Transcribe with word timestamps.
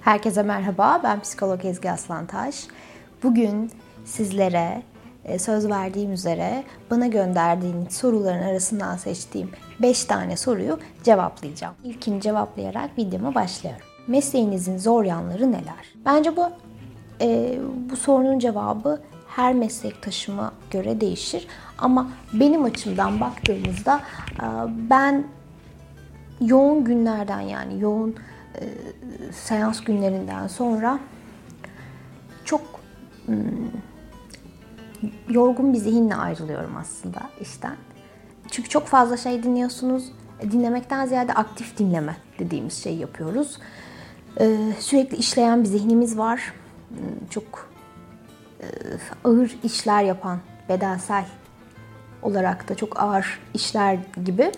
Herkese 0.00 0.42
merhaba, 0.42 1.00
ben 1.04 1.20
psikolog 1.20 1.64
Ezgi 1.64 1.90
Aslantaş. 1.90 2.66
Bugün 3.22 3.70
sizlere 4.04 4.82
e, 5.24 5.38
söz 5.38 5.68
verdiğim 5.68 6.12
üzere 6.12 6.64
bana 6.90 7.06
gönderdiğiniz 7.06 7.92
soruların 7.92 8.42
arasından 8.42 8.96
seçtiğim 8.96 9.50
5 9.82 10.04
tane 10.04 10.36
soruyu 10.36 10.78
cevaplayacağım. 11.02 11.74
İlkini 11.84 12.20
cevaplayarak 12.20 12.98
videoma 12.98 13.34
başlıyorum. 13.34 13.82
Mesleğinizin 14.06 14.78
zor 14.78 15.04
yanları 15.04 15.52
neler? 15.52 15.94
Bence 16.04 16.36
bu 16.36 16.46
e, 17.20 17.58
bu 17.90 17.96
sorunun 17.96 18.38
cevabı 18.38 19.00
her 19.28 19.54
meslektaşıma 19.54 20.52
göre 20.70 21.00
değişir. 21.00 21.46
Ama 21.78 22.10
benim 22.32 22.64
açımdan 22.64 23.20
baktığımızda 23.20 24.00
e, 24.36 24.46
ben 24.90 25.24
yoğun 26.40 26.84
günlerden 26.84 27.40
yani 27.40 27.80
yoğun 27.80 28.16
e, 28.54 28.62
seans 29.32 29.84
günlerinden 29.84 30.46
sonra 30.46 30.98
çok 32.44 32.62
hmm, 33.26 33.36
yorgun 35.28 35.72
bir 35.72 35.78
zihinle 35.78 36.14
ayrılıyorum 36.14 36.76
aslında 36.76 37.20
işten. 37.40 37.76
Çünkü 38.50 38.68
çok 38.68 38.86
fazla 38.86 39.16
şey 39.16 39.42
dinliyorsunuz. 39.42 40.12
Dinlemekten 40.42 41.06
ziyade 41.06 41.32
aktif 41.32 41.78
dinleme 41.78 42.16
dediğimiz 42.38 42.82
şeyi 42.82 42.98
yapıyoruz. 42.98 43.58
E, 44.40 44.56
sürekli 44.78 45.16
işleyen 45.16 45.62
bir 45.62 45.68
zihnimiz 45.68 46.18
var. 46.18 46.52
Hmm, 46.88 47.28
çok 47.30 47.70
e, 48.60 48.66
ağır 49.24 49.56
işler 49.62 50.02
yapan, 50.02 50.38
bedensel 50.68 51.24
olarak 52.22 52.68
da 52.68 52.74
çok 52.74 53.00
ağır 53.00 53.40
işler 53.54 53.98
gibi. 54.24 54.52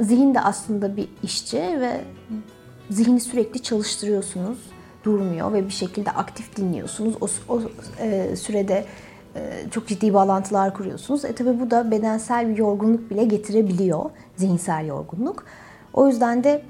Zihin 0.00 0.34
de 0.34 0.40
aslında 0.40 0.96
bir 0.96 1.08
işçi 1.22 1.58
ve 1.58 2.00
zihni 2.90 3.20
sürekli 3.20 3.62
çalıştırıyorsunuz. 3.62 4.58
Durmuyor 5.04 5.52
ve 5.52 5.66
bir 5.66 5.72
şekilde 5.72 6.10
aktif 6.10 6.56
dinliyorsunuz. 6.56 7.14
O, 7.20 7.54
o 7.54 7.60
e, 7.98 8.36
sürede 8.36 8.84
e, 9.36 9.40
çok 9.70 9.86
ciddi 9.86 10.14
bağlantılar 10.14 10.74
kuruyorsunuz. 10.74 11.24
E 11.24 11.32
tabi 11.32 11.60
bu 11.60 11.70
da 11.70 11.90
bedensel 11.90 12.48
bir 12.48 12.56
yorgunluk 12.56 13.10
bile 13.10 13.24
getirebiliyor. 13.24 14.10
Zihinsel 14.36 14.86
yorgunluk. 14.86 15.44
O 15.92 16.08
yüzden 16.08 16.44
de 16.44 16.62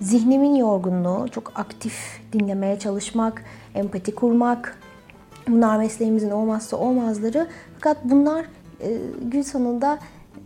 zihnimin 0.00 0.54
yorgunluğu, 0.54 1.28
çok 1.28 1.52
aktif 1.54 2.20
dinlemeye 2.32 2.78
çalışmak, 2.78 3.44
empati 3.74 4.14
kurmak, 4.14 4.78
bunlar 5.48 5.78
mesleğimizin 5.78 6.30
olmazsa 6.30 6.76
olmazları. 6.76 7.48
Fakat 7.74 7.96
bunlar 8.04 8.44
e, 8.80 8.98
gün 9.22 9.42
sonunda 9.42 9.98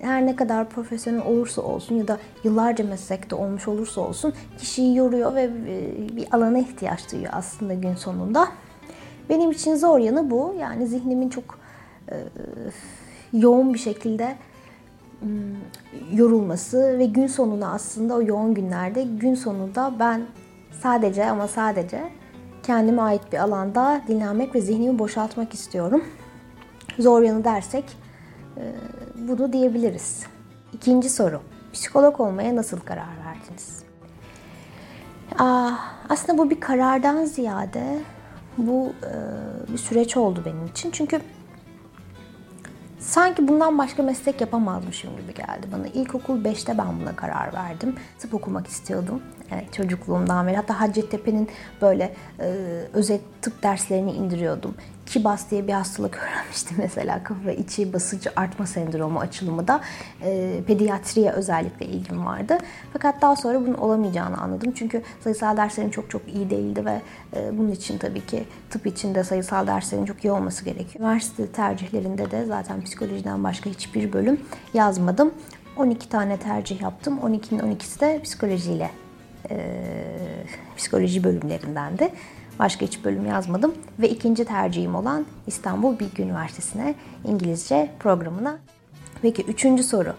her 0.05 0.27
ne 0.27 0.37
kadar 0.37 0.69
profesyonel 0.69 1.23
olursa 1.23 1.63
olsun 1.63 1.95
ya 1.95 2.09
da 2.09 2.19
yıllarca 2.45 2.85
meslekte 2.85 3.37
olmuş 3.37 3.69
olursa 3.69 4.01
olsun 4.01 4.33
kişiyi 4.59 4.97
yoruyor 4.97 5.35
ve 5.35 5.43
e, 5.43 6.17
bir 6.17 6.27
alana 6.33 6.59
ihtiyaç 6.59 7.13
duyuyor 7.13 7.31
aslında 7.35 7.75
gün 7.75 7.95
sonunda. 7.95 8.49
Benim 9.29 9.51
için 9.51 9.77
zor 9.77 9.99
yanı 9.99 10.31
bu. 10.31 10.55
Yani 10.61 10.87
zihnimin 10.87 11.29
çok 11.29 11.59
e, 12.11 12.15
yoğun 13.33 13.75
bir 13.75 13.79
şekilde 13.79 14.37
yorulması 16.13 16.99
ve 16.99 17.07
gün 17.07 17.27
sonunda 17.27 17.69
aslında 17.69 18.15
o 18.15 18.23
yoğun 18.23 18.55
günlerde 18.55 19.03
gün 19.03 19.35
sonunda 19.35 19.95
ben 19.99 20.23
sadece 20.83 21.31
ama 21.31 21.49
sadece 21.49 22.01
kendime 22.63 23.03
ait 23.03 23.33
bir 23.33 23.39
alanda 23.39 24.03
dinlenmek 24.09 24.55
ve 24.55 24.61
zihnimi 24.61 24.99
boşaltmak 24.99 25.55
istiyorum. 25.55 26.05
Zor 26.99 27.23
yanı 27.23 27.45
dersek 27.45 27.85
bunu 29.15 29.53
diyebiliriz. 29.53 30.27
İkinci 30.73 31.11
soru. 31.11 31.41
Psikolog 31.73 32.21
olmaya 32.21 32.57
nasıl 32.57 32.81
karar 32.81 33.09
verdiniz? 33.27 33.85
Aslında 36.09 36.39
bu 36.39 36.51
bir 36.51 36.61
karardan 36.61 37.25
ziyade 37.25 37.99
bu 38.59 38.93
e, 39.03 39.13
bir 39.73 39.79
süreç 39.79 40.17
oldu 40.17 40.43
benim 40.47 40.67
için. 40.67 40.91
Çünkü 40.91 41.21
sanki 42.99 43.49
bundan 43.49 43.79
başka 43.79 44.03
meslek 44.03 44.41
yapamazmışım 44.41 45.17
gibi 45.17 45.35
geldi 45.35 45.67
bana. 45.73 45.87
İlkokul 45.87 46.45
5'te 46.45 46.79
ben 46.79 47.01
buna 47.01 47.17
karar 47.17 47.55
verdim. 47.55 47.97
Tıp 48.19 48.35
okumak 48.35 48.67
istiyordum. 48.67 49.23
Evet, 49.51 49.73
çocukluğumdan 49.73 50.47
beri. 50.47 50.57
Hatta 50.57 50.81
Hacettepe'nin 50.81 51.49
böyle 51.83 52.15
e, 52.41 52.45
özet 52.93 53.21
tıp 53.43 53.63
derslerini 53.63 54.13
indiriyordum. 54.13 54.75
Kibas 55.15 55.51
diye 55.51 55.67
bir 55.67 55.73
hastalık 55.73 56.17
öğrenmiştim 56.17 56.77
mesela. 56.81 57.25
Kafa 57.25 57.51
içi 57.51 57.93
basıncı 57.93 58.31
artma 58.37 58.67
sendromu 58.67 59.21
açılımı 59.21 59.69
da 59.69 59.81
e, 60.23 60.61
pediatriye 60.67 61.31
özellikle 61.31 61.87
ilgim 61.87 62.27
vardı. 62.27 62.59
Fakat 62.93 63.23
daha 63.23 63.37
sonra 63.37 63.61
bunun 63.61 63.75
olamayacağını 63.75 64.39
anladım. 64.39 64.73
Çünkü 64.77 65.03
sayısal 65.21 65.57
derslerim 65.57 65.91
çok 65.91 66.11
çok 66.11 66.23
iyi 66.35 66.51
değildi 66.51 66.85
ve 66.85 67.01
e, 67.37 67.59
bunun 67.59 67.71
için 67.71 67.99
tabii 67.99 68.27
ki 68.27 68.45
tıp 68.71 68.87
için 68.87 69.15
de 69.15 69.25
sayısal 69.25 69.67
derslerin 69.67 70.05
çok 70.05 70.25
iyi 70.25 70.33
olması 70.33 70.65
gerekiyor. 70.65 71.05
Üniversite 71.05 71.47
tercihlerinde 71.47 72.31
de 72.31 72.45
zaten 72.45 72.83
psikolojiden 72.83 73.45
başka 73.45 73.71
hiçbir 73.71 74.13
bölüm 74.13 74.41
yazmadım. 74.75 75.35
12 75.77 76.09
tane 76.09 76.37
tercih 76.37 76.81
yaptım. 76.81 77.19
12'nin 77.19 77.59
12'si 77.59 78.01
de 78.01 78.21
psikolojiyle 78.23 78.91
e, 79.51 79.57
psikoloji 80.77 81.25
bölümlerindendi. 81.25 82.11
Başka 82.59 82.87
hiç 82.87 83.05
bölüm 83.05 83.27
yazmadım 83.27 83.75
ve 83.99 84.09
ikinci 84.09 84.45
tercihim 84.45 84.95
olan 84.95 85.27
İstanbul 85.47 85.99
Bilgi 85.99 86.23
Üniversitesi'ne 86.23 86.95
İngilizce 87.25 87.91
programına. 87.99 88.59
Peki 89.23 89.43
üçüncü 89.43 89.83
soru. 89.83 90.15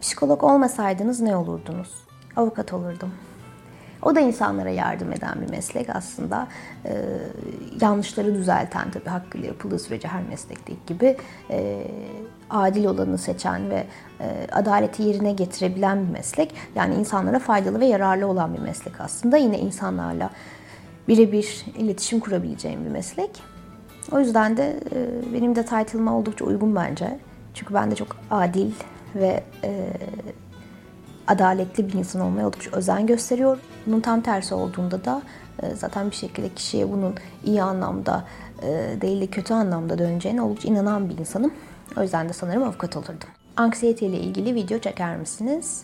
Psikolog 0.00 0.44
olmasaydınız 0.44 1.20
ne 1.20 1.36
olurdunuz? 1.36 1.94
Avukat 2.36 2.72
olurdum. 2.72 3.10
O 4.02 4.14
da 4.14 4.20
insanlara 4.20 4.70
yardım 4.70 5.12
eden 5.12 5.40
bir 5.40 5.50
meslek 5.50 5.90
aslında. 5.90 6.48
Ee, 6.84 7.04
yanlışları 7.80 8.34
düzelten 8.34 8.90
tabii 8.90 9.08
hakkıyla 9.08 9.48
yapıldığı 9.48 9.78
sürece 9.78 10.08
her 10.08 10.22
meslekteki 10.22 10.78
gibi 10.86 11.16
e, 11.50 11.86
adil 12.50 12.84
olanı 12.84 13.18
seçen 13.18 13.70
ve 13.70 13.86
e, 14.20 14.46
adaleti 14.52 15.02
yerine 15.02 15.32
getirebilen 15.32 16.06
bir 16.06 16.12
meslek. 16.12 16.54
Yani 16.74 16.94
insanlara 16.94 17.38
faydalı 17.38 17.80
ve 17.80 17.86
yararlı 17.86 18.26
olan 18.26 18.54
bir 18.54 18.58
meslek 18.58 19.00
aslında. 19.00 19.36
Yine 19.36 19.58
insanlarla 19.58 20.30
birebir 21.10 21.64
iletişim 21.78 22.20
kurabileceğim 22.20 22.84
bir 22.84 22.90
meslek. 22.90 23.30
O 24.12 24.20
yüzden 24.20 24.56
de 24.56 24.80
e, 24.92 25.32
benim 25.34 25.56
de 25.56 25.64
title'ıma 25.64 26.18
oldukça 26.18 26.44
uygun 26.44 26.76
bence. 26.76 27.18
Çünkü 27.54 27.74
ben 27.74 27.90
de 27.90 27.94
çok 27.94 28.16
adil 28.30 28.72
ve 29.14 29.42
e, 29.64 29.86
adaletli 31.26 31.88
bir 31.88 31.92
insan 31.92 32.22
olmaya 32.22 32.46
oldukça 32.46 32.70
özen 32.70 33.06
gösteriyorum. 33.06 33.60
Bunun 33.86 34.00
tam 34.00 34.20
tersi 34.20 34.54
olduğunda 34.54 35.04
da 35.04 35.22
e, 35.62 35.74
zaten 35.74 36.10
bir 36.10 36.16
şekilde 36.16 36.48
kişiye 36.48 36.92
bunun 36.92 37.14
iyi 37.44 37.62
anlamda 37.62 38.24
e, 38.62 39.00
değil 39.00 39.20
de 39.20 39.26
kötü 39.26 39.54
anlamda 39.54 39.98
döneceğine 39.98 40.42
oldukça 40.42 40.68
inanan 40.68 41.08
bir 41.08 41.18
insanım. 41.18 41.52
O 41.96 42.02
yüzden 42.02 42.28
de 42.28 42.32
sanırım 42.32 42.62
avukat 42.62 42.96
olurdum. 42.96 43.28
Anksiyete 43.56 44.06
ile 44.06 44.20
ilgili 44.20 44.54
video 44.54 44.78
çeker 44.78 45.16
misiniz? 45.16 45.82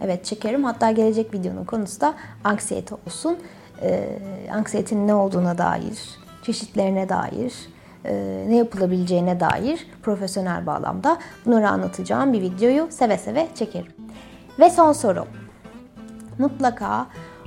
Evet 0.00 0.24
çekerim. 0.24 0.64
Hatta 0.64 0.90
gelecek 0.90 1.34
videonun 1.34 1.64
konusu 1.64 2.00
da 2.00 2.14
anksiyete 2.44 2.94
olsun. 3.06 3.38
Ee, 3.82 4.18
anksiyetenin 4.52 5.08
ne 5.08 5.14
olduğuna 5.14 5.58
dair, 5.58 5.98
çeşitlerine 6.42 7.08
dair, 7.08 7.54
e, 8.04 8.44
ne 8.48 8.56
yapılabileceğine 8.56 9.40
dair 9.40 9.86
profesyonel 10.02 10.66
bağlamda 10.66 11.18
bunları 11.46 11.68
anlatacağım 11.68 12.32
bir 12.32 12.40
videoyu 12.40 12.86
seve 12.90 13.18
seve 13.18 13.48
çekerim. 13.54 13.92
Ve 14.58 14.70
son 14.70 14.92
soru. 14.92 15.24
Mutlaka 16.38 17.06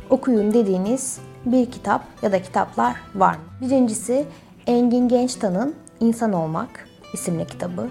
okuyun 0.10 0.54
dediğiniz 0.54 1.20
bir 1.46 1.72
kitap 1.72 2.04
ya 2.22 2.32
da 2.32 2.42
kitaplar 2.42 2.96
var 3.16 3.34
mı? 3.34 3.42
Birincisi 3.62 4.26
Engin 4.68 5.08
Gençtan'ın 5.08 5.76
İnsan 6.00 6.34
Olmak 6.34 6.88
isimli 7.14 7.48
kitabı. 7.48 7.90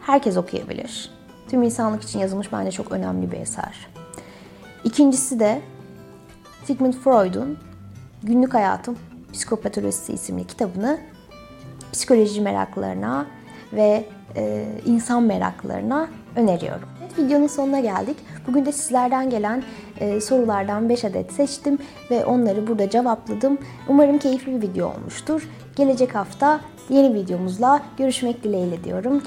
Herkes 0.00 0.36
okuyabilir. 0.36 1.10
Tüm 1.48 1.62
insanlık 1.62 2.02
için 2.02 2.18
yazılmış 2.18 2.52
bence 2.52 2.70
çok 2.70 2.92
önemli 2.92 3.32
bir 3.32 3.40
eser. 3.40 3.86
İkincisi 4.84 5.40
de 5.40 5.62
Sigmund 6.64 6.92
Freud'un 6.92 7.58
Günlük 8.22 8.54
Hayatım 8.54 8.98
Psikopatolojisi 9.32 10.12
isimli 10.12 10.46
kitabını 10.46 10.98
psikoloji 11.92 12.40
meraklarına 12.40 13.26
ve 13.72 14.04
e, 14.36 14.66
insan 14.86 15.22
meraklarına 15.22 16.08
öneriyorum. 16.36 16.88
Evet, 17.00 17.18
videonun 17.18 17.46
sonuna 17.46 17.80
geldik. 17.80 18.16
Bugün 18.46 18.66
de 18.66 18.72
sizlerden 18.72 19.30
gelen 19.30 19.62
e, 20.00 20.20
sorulardan 20.20 20.88
5 20.88 21.04
adet 21.04 21.32
seçtim 21.32 21.78
ve 22.10 22.24
onları 22.24 22.66
burada 22.66 22.90
cevapladım. 22.90 23.58
Umarım 23.88 24.18
keyifli 24.18 24.62
bir 24.62 24.68
video 24.68 24.94
olmuştur. 24.94 25.48
Gelecek 25.76 26.14
hafta 26.14 26.60
yeni 26.88 27.14
videomuzla 27.14 27.82
görüşmek 27.98 28.44
dileğiyle 28.44 28.84
diyorum. 28.84 29.20